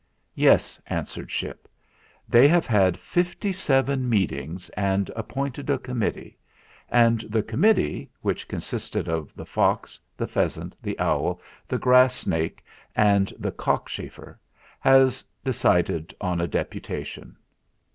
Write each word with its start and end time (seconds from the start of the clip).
"Yes," 0.33 0.81
answered 0.87 1.29
Ship. 1.29 1.67
"They 2.27 2.47
have 2.47 2.65
had 2.65 2.97
fifty 2.97 3.51
seven 3.51 4.09
meetings 4.09 4.69
and 4.69 5.11
appointed 5.15 5.69
a 5.69 5.77
committee; 5.77 6.39
MR. 6.91 6.91
MELES 6.91 7.21
265 7.29 7.29
and 7.29 7.33
the 7.33 7.43
committee, 7.47 8.09
which 8.21 8.47
consisted 8.47 9.07
of 9.07 9.31
the 9.35 9.45
fox, 9.45 9.99
the 10.17 10.25
pheasant, 10.25 10.75
the 10.81 10.97
owl, 10.97 11.39
the 11.67 11.77
grass 11.77 12.15
snake, 12.15 12.65
and 12.95 13.31
the 13.37 13.51
cockchafer, 13.51 14.39
has 14.79 15.23
decided 15.43 16.15
on 16.19 16.41
a 16.41 16.47
deputation." 16.47 17.37